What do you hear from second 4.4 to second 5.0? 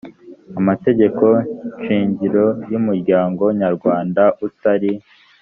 utari